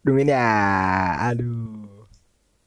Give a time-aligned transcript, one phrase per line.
[0.00, 0.48] Dungin ya.
[1.28, 2.08] Aduh.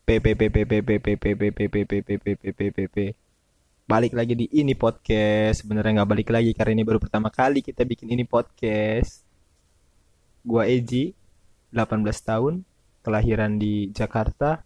[0.05, 2.49] P P P P P P P P P P P P P P P
[2.53, 2.97] P P P
[3.83, 5.65] Balik lagi di ini podcast.
[5.65, 9.25] Sebenarnya nggak balik lagi karena ini baru pertama kali kita bikin ini podcast.
[10.45, 11.17] Gua Eji,
[11.73, 12.61] 18 tahun,
[13.01, 14.61] kelahiran di Jakarta.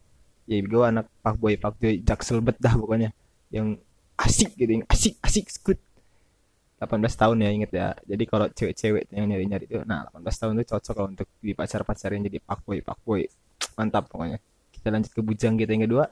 [0.45, 3.15] Ya gua anak Pak Boy Pak Boy Jaksel bet dah pokoknya.
[3.49, 3.79] Yang
[4.19, 5.79] asik gitu, yang asik asik skut.
[6.77, 7.87] 18 tahun ya inget ya.
[8.05, 12.21] Jadi kalau cewek-cewek yang nyari-nyari itu, nah 18 tahun itu cocok lah untuk di pacar-pacarin
[12.21, 13.25] jadi Pak Boy Pak Boy.
[13.77, 14.37] Mantap pokoknya.
[14.69, 16.05] Kita lanjut ke bujang kita yang kedua.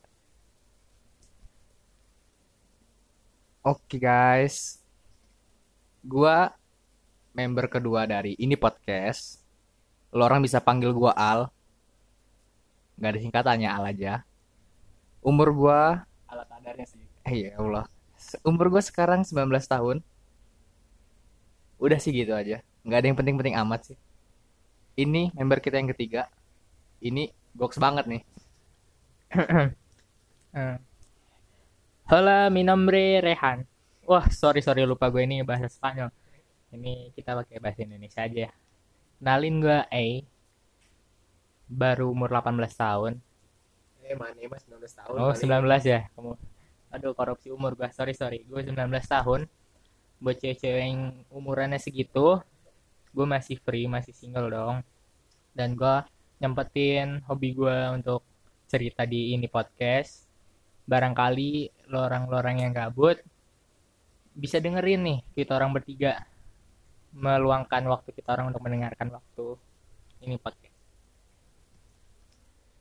[3.65, 4.77] Oke guys,
[6.05, 6.53] gua
[7.33, 9.41] member kedua dari ini podcast.
[10.13, 11.49] Lo orang bisa panggil gua Al.
[13.01, 14.13] Gak ada singkatannya Al aja.
[15.25, 17.01] Umur gua Alat kadarnya sih.
[17.25, 17.85] eh ya Allah.
[18.45, 20.05] Umur gua sekarang 19 tahun.
[21.79, 22.63] Udah sih gitu aja.
[22.85, 23.97] Gak ada yang penting-penting amat sih.
[24.95, 26.31] Ini member kita yang ketiga.
[27.03, 28.23] Ini box banget nih.
[30.55, 30.79] Eh.
[32.07, 33.67] Hola, mi nombre Rehan.
[34.07, 36.07] Wah, sorry sorry lupa gue ini bahasa Spanyol.
[36.71, 38.47] Ini kita pakai bahasa Indonesia aja.
[38.47, 38.51] ya.
[39.19, 40.05] Kenalin gue A.
[41.67, 43.19] Baru umur 18 tahun.
[44.07, 45.15] Eh mana mas 19 tahun.
[45.19, 45.83] Oh, paling.
[45.83, 46.31] 19 ya kamu.
[46.95, 47.91] Aduh, korupsi umur gue.
[47.91, 48.47] Sorry sorry.
[48.47, 48.79] Gue 19
[49.11, 49.51] tahun.
[50.21, 52.39] Buat cewek-cewek yang umurannya segitu,
[53.11, 54.75] gue masih free, masih single dong.
[55.55, 55.95] Dan gue
[56.39, 58.21] nyempetin hobi gue untuk
[58.67, 60.27] cerita di ini podcast.
[60.85, 63.17] Barangkali lo orang-orang yang gabut
[64.35, 66.27] bisa dengerin nih kita orang bertiga
[67.15, 69.55] meluangkan waktu kita orang untuk mendengarkan waktu
[70.27, 70.75] ini podcast.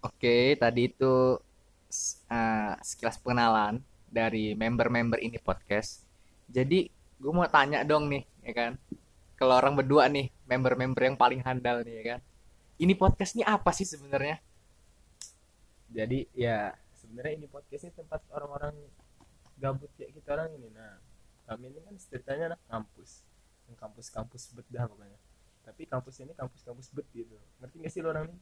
[0.02, 1.38] Oke, tadi itu
[2.28, 3.78] eh, sekilas pengenalan
[4.10, 6.02] dari member-member ini podcast.
[6.50, 6.90] Jadi,
[7.24, 8.72] gue mau tanya dong nih, ya kan?
[9.40, 12.20] Kalau orang berdua nih, member-member yang paling handal nih, ya kan?
[12.76, 14.44] Ini podcast ini apa sih sebenarnya?
[15.88, 18.76] Jadi ya sebenarnya ini podcast ini tempat orang-orang
[19.56, 20.68] gabut kayak kita orang ini.
[20.68, 21.00] Nah,
[21.48, 23.24] kami ini kan ceritanya anak kampus.
[23.72, 25.18] Yang kampus-kampus bet dah pokoknya.
[25.64, 27.36] Tapi kampus ini kampus-kampus bet gitu.
[27.62, 28.40] Ngerti gak sih lo orang nih?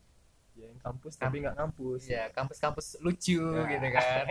[0.52, 2.02] Ya yang kampus tapi nggak kampus.
[2.10, 3.62] Ya, kampus-kampus lucu Ya.
[3.68, 4.24] gitu kan.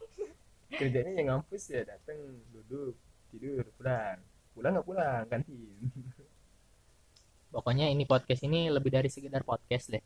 [0.80, 2.18] Kerjanya yang kampus ya datang
[2.54, 2.96] duduk
[3.36, 4.18] tidur pulang.
[4.56, 5.76] Pulang nggak pulang kantin.
[7.52, 10.02] Pokoknya ini podcast ini lebih dari sekedar podcast deh.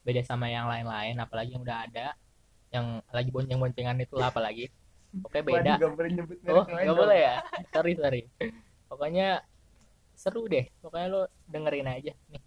[0.00, 2.16] Beda sama yang lain-lain, apalagi yang udah ada,
[2.72, 4.72] yang lagi bonceng-boncengan itu lah apalagi.
[5.20, 5.76] Oke beda.
[5.76, 7.36] Waduh, nggak boleh nyebut Oh, nggak boleh ya?
[7.68, 8.22] Sorry sorry.
[8.88, 9.44] Pokoknya
[10.16, 10.64] seru deh.
[10.80, 12.42] Pokoknya lo dengerin aja nih.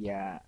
[0.00, 0.40] Ya,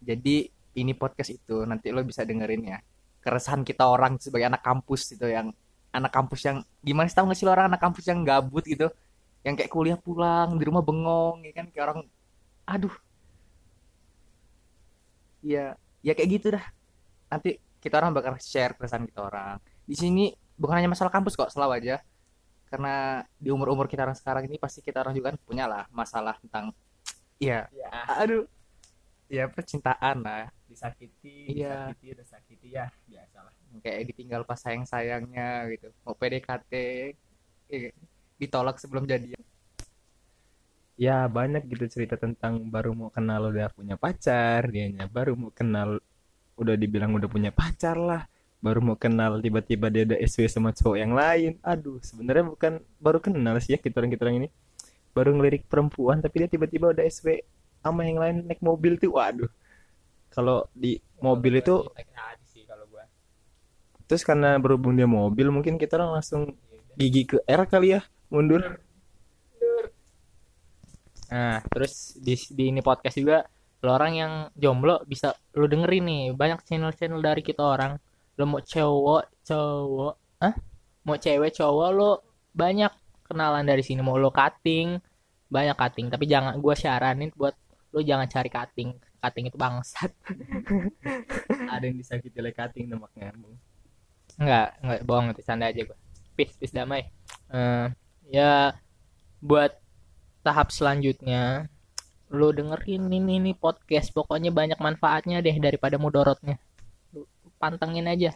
[0.00, 2.78] jadi ini podcast itu nanti lo bisa dengerin ya.
[3.20, 5.52] Keresahan kita orang sebagai anak kampus itu yang
[5.96, 8.86] anak kampus yang gimana sih tau gak sih lo orang anak kampus yang gabut gitu,
[9.46, 12.00] yang kayak kuliah pulang di rumah bengong, ya kan kayak orang,
[12.68, 12.94] aduh,
[15.44, 15.74] ya
[16.04, 16.64] ya kayak gitu dah.
[17.30, 19.56] Nanti kita orang bakal share keresahan kita orang.
[19.86, 21.96] Di sini bukan hanya masalah kampus kok, selalu aja.
[22.66, 26.34] Karena di umur-umur kita orang sekarang ini pasti kita orang juga kan punya lah masalah
[26.42, 26.74] tentang
[27.38, 27.90] ya Ya.
[28.18, 28.42] aduh
[29.30, 31.94] ya percintaan lah Disakiti, Iya.
[31.94, 33.54] disakiti, udah sakiti ya biasalah.
[33.80, 35.88] Kayak ditinggal pas sayang sayangnya gitu.
[36.04, 36.72] Mau PDKT
[37.72, 37.92] eh,
[38.40, 39.40] ditolak sebelum jadian.
[40.96, 46.00] Ya banyak gitu cerita tentang baru mau kenal udah punya pacar dianya baru mau kenal
[46.56, 48.24] udah dibilang udah punya pacar lah.
[48.64, 51.60] Baru mau kenal tiba-tiba dia ada SW sama cowok yang lain.
[51.60, 54.48] Aduh sebenarnya bukan baru kenal sih ya kita orang kita orang ini.
[55.12, 57.44] Baru ngelirik perempuan tapi dia tiba-tiba udah SW
[57.84, 59.12] sama yang lain naik mobil tuh.
[59.12, 59.52] Waduh.
[60.32, 61.84] Kalau di mobil itu.
[64.06, 66.54] Terus karena berhubung dia mobil mungkin kita langsung
[66.96, 68.00] gigi ke R kali ya
[68.30, 68.62] mundur
[71.26, 73.42] Nah, terus di, di ini podcast juga
[73.82, 77.98] lo orang yang jomblo bisa lo dengerin nih banyak channel-channel dari kita orang.
[78.38, 80.54] Lo mau cowok, cowok, ah?
[81.06, 82.10] Mau cewek, cowok lo
[82.54, 82.92] banyak
[83.26, 84.00] kenalan dari sini.
[84.06, 84.98] Mau lo cutting,
[85.50, 86.06] banyak cutting.
[86.12, 87.54] Tapi jangan gua syaranin buat
[87.90, 88.90] lo jangan cari cutting.
[89.18, 90.10] Cutting itu bangsat.
[91.74, 93.58] ada yang disakiti oleh cutting demak nyambung
[94.34, 95.98] Enggak, enggak bohong itu canda aja gua.
[96.34, 97.06] Peace, peace damai.
[97.54, 97.86] Eh,
[98.34, 98.74] ya
[99.38, 99.78] buat
[100.42, 101.70] tahap selanjutnya
[102.34, 106.58] lu dengerin ini nih podcast pokoknya banyak manfaatnya deh daripada mudorotnya
[107.14, 107.22] lu
[107.62, 108.34] pantengin aja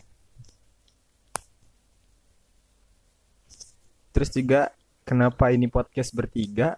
[4.10, 4.74] Terus juga
[5.06, 6.76] kenapa ini podcast bertiga?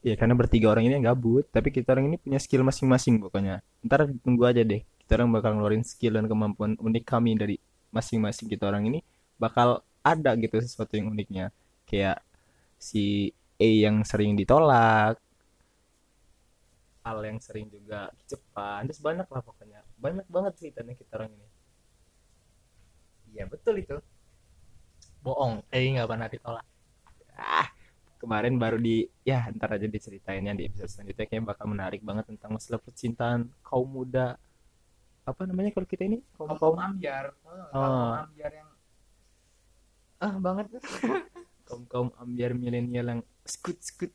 [0.00, 3.60] Ya karena bertiga orang ini yang gabut, tapi kita orang ini punya skill masing-masing pokoknya.
[3.84, 7.60] Ntar tunggu aja deh, kita orang bakal ngeluarin skill dan kemampuan unik kami dari
[7.90, 9.00] masing-masing kita orang ini
[9.36, 11.52] bakal ada gitu sesuatu yang uniknya.
[11.84, 12.22] Kayak
[12.80, 15.20] si A yang sering ditolak,
[17.00, 19.80] Al yang sering juga ke Jepang terus banyak lah pokoknya.
[19.96, 21.46] Banyak banget ceritanya kita orang ini.
[23.32, 23.96] Iya betul itu.
[25.24, 25.64] Bohong.
[25.72, 26.66] Eh nggak pernah ditolak.
[27.36, 27.68] Ah
[28.20, 31.24] kemarin baru di ya ntar aja diceritainnya di episode selanjutnya.
[31.24, 34.36] Kayaknya bakal menarik banget tentang masalah percintaan kaum muda
[35.32, 36.18] apa namanya kalau kita ini?
[36.36, 37.34] Kaum kaum ambiar.
[37.46, 37.70] Oh.
[37.72, 38.68] kaum ambiar yang
[40.20, 40.66] ah banget.
[41.70, 44.10] Kaum kaum ambiar milenial yang skut skut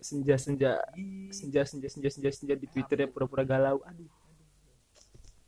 [0.00, 0.80] senja senja
[1.28, 3.84] senja senja senja senja senja di twitternya pura-pura galau.
[3.84, 4.08] Aduh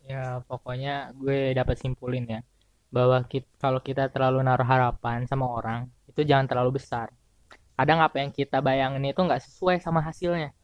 [0.05, 2.41] ya pokoknya gue dapat simpulin ya
[2.93, 7.09] bahwa kit- kalau kita terlalu naruh harapan sama orang itu jangan terlalu besar.
[7.75, 10.55] Kadang apa yang kita bayangin itu nggak sesuai sama hasilnya?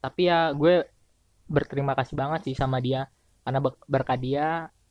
[0.00, 0.86] Tapi ya gue
[1.50, 3.10] berterima kasih banget sih sama dia
[3.44, 4.46] karena ber- berkat dia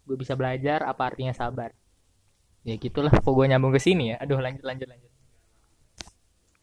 [0.05, 1.73] gue bisa belajar apa artinya sabar.
[2.63, 4.17] Ya gitulah kok gue nyambung ke sini ya?
[4.23, 5.11] Aduh lanjut lanjut lanjut.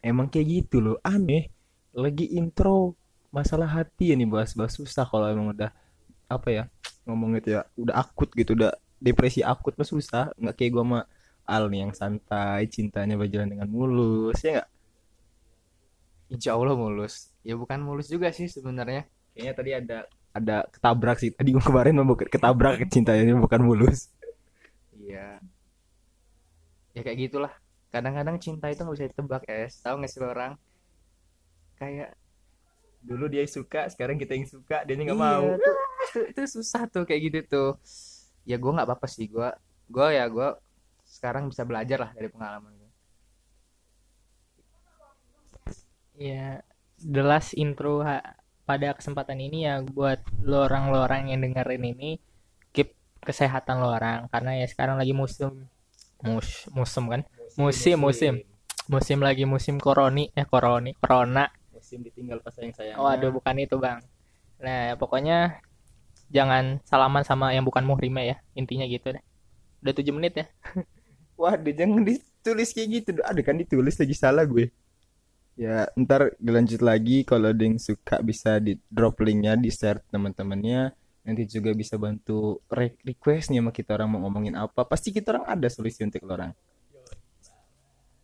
[0.01, 1.51] Emang kayak gitu loh aneh.
[1.93, 2.97] Lagi intro
[3.29, 5.69] masalah hati ya nih bahas-bahas susah kalau emang udah
[6.31, 6.63] apa ya
[7.05, 10.33] ngomong gitu ya udah akut gitu udah depresi akut mah susah.
[10.39, 10.99] Nggak kayak gua sama
[11.45, 14.69] Al nih yang santai cintanya berjalan dengan mulus ya nggak?
[16.31, 17.29] Insya Allah mulus.
[17.43, 19.05] Ya bukan mulus juga sih sebenarnya.
[19.35, 19.97] Kayaknya tadi ada
[20.31, 21.31] ada ketabrak sih.
[21.35, 24.11] Tadi gua kemarin mau ketabrak cintanya bukan mulus.
[24.95, 25.41] Iya.
[26.95, 27.53] Ya kayak gitulah.
[27.91, 29.73] Kadang-kadang cinta itu nggak bisa ditebak es.
[29.83, 30.53] Tahu nggak sih orang?
[31.79, 32.15] Kayak
[33.01, 35.45] dulu dia suka sekarang kita yang suka dia nggak Iya, mau.
[35.57, 35.75] tuh,
[36.05, 37.69] itu, itu susah tuh kayak gitu tuh.
[38.47, 39.27] Ya gue nggak apa-apa sih.
[39.27, 39.49] Gue
[39.91, 40.47] gue ya gue
[41.05, 42.89] sekarang bisa belajar lah dari pengalaman gue
[46.21, 46.61] ya
[47.01, 48.37] the last intro ha-
[48.71, 52.23] pada kesempatan ini ya buat lo orang lo orang yang dengerin ini
[52.71, 54.31] keep kesehatan lo orang.
[54.31, 55.67] Karena ya sekarang lagi musim
[56.23, 57.21] mus musim kan?
[57.59, 58.33] Musim musim.
[58.87, 61.51] Musim lagi musim koroni eh koroni corona.
[61.75, 63.99] Musim ditinggal pas sayang sayang oh aduh bukan itu bang.
[64.63, 65.59] Nah ya, pokoknya
[66.31, 69.23] jangan salaman sama yang bukan muhrimnya ya intinya gitu deh.
[69.83, 70.47] Udah tujuh menit ya.
[71.41, 73.09] Waduh, jangan ditulis kayak gitu.
[73.25, 74.69] Ada kan ditulis lagi salah gue.
[75.59, 80.95] Ya, ntar dilanjut lagi kalau ada yang suka bisa di drop linknya di share teman-temannya.
[81.21, 84.87] Nanti juga bisa bantu re- request nih sama kita orang mau ngomongin apa.
[84.89, 86.53] Pasti kita orang ada solusi untuk lo orang.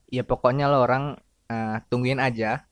[0.07, 1.19] ya pokoknya lo orang
[1.51, 2.63] eh, tungguin aja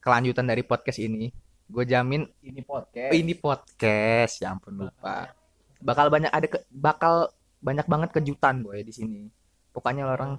[0.00, 1.28] kelanjutan dari podcast ini
[1.68, 3.12] gue jamin Ini podcast.
[3.12, 5.36] oh, ini podcast ya ampun lupa
[5.84, 7.28] bakal banyak ada ke- bakal
[7.60, 9.28] banyak banget kejutan boy di sini
[9.68, 10.32] pokoknya lo orang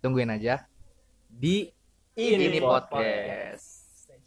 [0.00, 0.64] tungguin aja
[1.28, 1.68] di
[2.18, 2.90] Ini ini podcast.
[2.90, 3.69] podcast